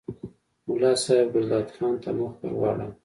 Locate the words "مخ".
2.17-2.33